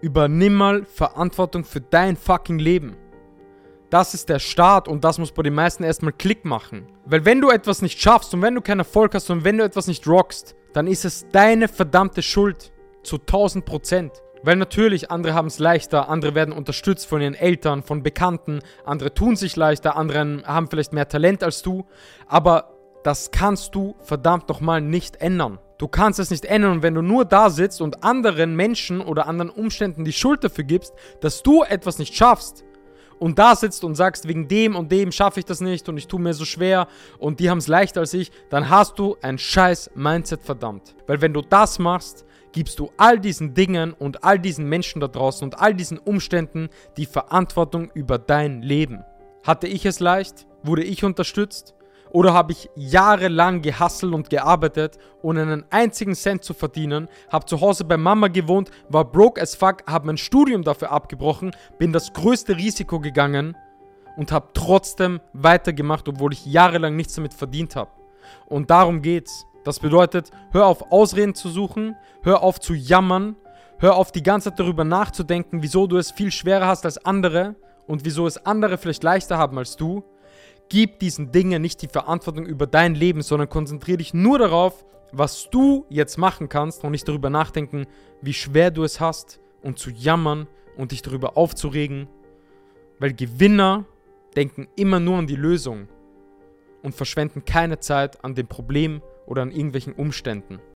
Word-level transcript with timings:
Übernimm 0.00 0.54
mal 0.54 0.84
Verantwortung 0.84 1.64
für 1.64 1.80
dein 1.80 2.16
fucking 2.16 2.58
Leben. 2.58 2.96
Das 3.90 4.14
ist 4.14 4.28
der 4.28 4.38
Start 4.38 4.86
und 4.86 5.02
das 5.02 5.18
muss 5.18 5.32
bei 5.32 5.42
den 5.42 5.54
meisten 5.54 5.82
erstmal 5.82 6.12
Klick 6.12 6.44
machen. 6.44 6.86
Weil 7.04 7.24
wenn 7.24 7.40
du 7.40 7.50
etwas 7.50 7.82
nicht 7.82 8.00
schaffst 8.00 8.32
und 8.34 8.42
wenn 8.42 8.54
du 8.54 8.60
keinen 8.60 8.80
Erfolg 8.80 9.14
hast 9.14 9.30
und 9.30 9.44
wenn 9.44 9.58
du 9.58 9.64
etwas 9.64 9.86
nicht 9.86 10.06
rockst, 10.06 10.54
dann 10.72 10.86
ist 10.86 11.04
es 11.04 11.26
deine 11.32 11.68
verdammte 11.68 12.22
Schuld. 12.22 12.72
Zu 13.02 13.16
1000 13.16 13.64
Prozent. 13.64 14.12
Weil 14.42 14.56
natürlich, 14.56 15.10
andere 15.10 15.34
haben 15.34 15.48
es 15.48 15.58
leichter, 15.58 16.08
andere 16.08 16.34
werden 16.34 16.52
unterstützt 16.52 17.06
von 17.06 17.20
ihren 17.20 17.34
Eltern, 17.34 17.82
von 17.82 18.02
Bekannten, 18.02 18.60
andere 18.84 19.14
tun 19.14 19.34
sich 19.34 19.56
leichter, 19.56 19.96
andere 19.96 20.42
haben 20.44 20.68
vielleicht 20.68 20.92
mehr 20.92 21.08
Talent 21.08 21.42
als 21.42 21.62
du, 21.62 21.86
aber 22.26 22.77
das 23.02 23.30
kannst 23.30 23.74
du 23.74 23.94
verdammt 24.00 24.48
nochmal 24.48 24.80
nicht 24.80 25.16
ändern. 25.16 25.58
Du 25.78 25.86
kannst 25.86 26.18
es 26.18 26.30
nicht 26.30 26.44
ändern 26.44 26.72
und 26.72 26.82
wenn 26.82 26.94
du 26.94 27.02
nur 27.02 27.24
da 27.24 27.50
sitzt 27.50 27.80
und 27.80 28.02
anderen 28.02 28.56
Menschen 28.56 29.00
oder 29.00 29.26
anderen 29.26 29.50
Umständen 29.50 30.04
die 30.04 30.12
Schuld 30.12 30.42
dafür 30.42 30.64
gibst, 30.64 30.92
dass 31.20 31.42
du 31.42 31.62
etwas 31.62 31.98
nicht 31.98 32.14
schaffst, 32.14 32.64
und 33.18 33.38
da 33.38 33.56
sitzt 33.56 33.84
und 33.84 33.94
sagst, 33.94 34.28
wegen 34.28 34.48
dem 34.48 34.76
und 34.76 34.92
dem 34.92 35.12
schaffe 35.12 35.40
ich 35.40 35.46
das 35.46 35.60
nicht 35.60 35.88
und 35.88 35.96
ich 35.96 36.06
tue 36.06 36.20
mir 36.20 36.34
so 36.34 36.44
schwer 36.44 36.88
und 37.18 37.40
die 37.40 37.50
haben 37.50 37.58
es 37.58 37.68
leichter 37.68 38.00
als 38.00 38.14
ich, 38.14 38.30
dann 38.50 38.70
hast 38.70 38.98
du 38.98 39.16
ein 39.22 39.38
scheiß 39.38 39.90
Mindset 39.94 40.42
verdammt. 40.42 40.94
Weil 41.06 41.20
wenn 41.20 41.32
du 41.32 41.42
das 41.42 41.78
machst, 41.78 42.24
gibst 42.52 42.78
du 42.78 42.90
all 42.96 43.18
diesen 43.18 43.54
Dingen 43.54 43.92
und 43.92 44.24
all 44.24 44.38
diesen 44.38 44.68
Menschen 44.68 45.00
da 45.00 45.08
draußen 45.08 45.44
und 45.44 45.58
all 45.58 45.74
diesen 45.74 45.98
Umständen 45.98 46.68
die 46.96 47.06
Verantwortung 47.06 47.90
über 47.94 48.18
dein 48.18 48.62
Leben. 48.62 49.04
Hatte 49.44 49.66
ich 49.66 49.84
es 49.84 50.00
leicht? 50.00 50.46
Wurde 50.62 50.82
ich 50.84 51.04
unterstützt? 51.04 51.74
Oder 52.10 52.32
habe 52.32 52.52
ich 52.52 52.70
jahrelang 52.74 53.62
gehasselt 53.62 54.14
und 54.14 54.30
gearbeitet, 54.30 54.98
ohne 55.22 55.42
einen 55.42 55.64
einzigen 55.70 56.14
Cent 56.14 56.44
zu 56.44 56.54
verdienen, 56.54 57.08
habe 57.30 57.46
zu 57.46 57.60
Hause 57.60 57.84
bei 57.84 57.96
Mama 57.96 58.28
gewohnt, 58.28 58.70
war 58.88 59.04
broke 59.04 59.40
as 59.40 59.54
fuck, 59.54 59.82
habe 59.86 60.06
mein 60.06 60.16
Studium 60.16 60.62
dafür 60.62 60.90
abgebrochen, 60.90 61.52
bin 61.78 61.92
das 61.92 62.12
größte 62.12 62.56
Risiko 62.56 63.00
gegangen 63.00 63.56
und 64.16 64.32
habe 64.32 64.48
trotzdem 64.54 65.20
weitergemacht, 65.32 66.08
obwohl 66.08 66.32
ich 66.32 66.46
jahrelang 66.46 66.96
nichts 66.96 67.14
damit 67.14 67.34
verdient 67.34 67.76
habe. 67.76 67.90
Und 68.46 68.70
darum 68.70 69.02
geht's. 69.02 69.44
Das 69.64 69.80
bedeutet, 69.80 70.30
hör 70.52 70.66
auf 70.66 70.92
Ausreden 70.92 71.34
zu 71.34 71.50
suchen, 71.50 71.94
hör 72.22 72.42
auf 72.42 72.58
zu 72.58 72.72
jammern, 72.72 73.36
hör 73.78 73.96
auf 73.96 74.12
die 74.12 74.22
ganze 74.22 74.50
Zeit 74.50 74.60
darüber 74.60 74.84
nachzudenken, 74.84 75.62
wieso 75.62 75.86
du 75.86 75.98
es 75.98 76.10
viel 76.10 76.30
schwerer 76.30 76.66
hast 76.66 76.86
als 76.86 77.04
andere 77.04 77.54
und 77.86 78.04
wieso 78.04 78.26
es 78.26 78.44
andere 78.46 78.78
vielleicht 78.78 79.02
leichter 79.02 79.36
haben 79.36 79.58
als 79.58 79.76
du 79.76 80.04
Gib 80.68 80.98
diesen 80.98 81.32
Dingen 81.32 81.62
nicht 81.62 81.80
die 81.82 81.88
Verantwortung 81.88 82.44
über 82.46 82.66
dein 82.66 82.94
Leben, 82.94 83.22
sondern 83.22 83.48
konzentriere 83.48 83.98
dich 83.98 84.12
nur 84.12 84.38
darauf, 84.38 84.84
was 85.12 85.48
du 85.50 85.86
jetzt 85.88 86.18
machen 86.18 86.48
kannst 86.48 86.84
und 86.84 86.90
nicht 86.92 87.08
darüber 87.08 87.30
nachdenken, 87.30 87.86
wie 88.20 88.34
schwer 88.34 88.70
du 88.70 88.84
es 88.84 89.00
hast 89.00 89.40
und 89.62 89.78
zu 89.78 89.90
jammern 89.90 90.46
und 90.76 90.92
dich 90.92 91.02
darüber 91.02 91.36
aufzuregen. 91.36 92.08
Weil 92.98 93.14
Gewinner 93.14 93.86
denken 94.36 94.68
immer 94.76 95.00
nur 95.00 95.18
an 95.18 95.26
die 95.26 95.36
Lösung 95.36 95.88
und 96.82 96.94
verschwenden 96.94 97.44
keine 97.44 97.78
Zeit 97.78 98.22
an 98.22 98.34
dem 98.34 98.46
Problem 98.46 99.02
oder 99.26 99.42
an 99.42 99.50
irgendwelchen 99.50 99.94
Umständen. 99.94 100.60